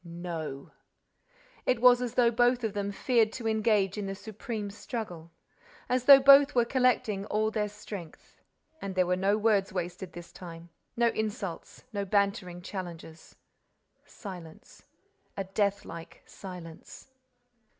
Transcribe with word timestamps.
"No." 0.03 0.71
It 1.67 1.79
was 1.79 2.01
as 2.01 2.15
though 2.15 2.31
both 2.31 2.63
of 2.63 2.73
them 2.73 2.91
feared 2.91 3.31
to 3.33 3.47
engage 3.47 3.99
in 3.99 4.07
the 4.07 4.15
supreme 4.15 4.71
struggle, 4.71 5.29
as 5.87 6.05
though 6.05 6.19
both 6.19 6.55
were 6.55 6.65
collecting 6.65 7.27
all 7.27 7.51
their 7.51 7.69
strength. 7.69 8.41
And 8.81 8.95
there 8.95 9.05
were 9.05 9.15
no 9.15 9.37
words 9.37 9.71
wasted 9.71 10.13
this 10.13 10.31
time, 10.31 10.69
no 10.97 11.09
insults, 11.09 11.83
no 11.93 12.03
bantering 12.03 12.63
challenges. 12.63 13.35
Silence, 14.03 14.87
a 15.37 15.43
deathlike 15.43 16.23
silence. 16.25 17.11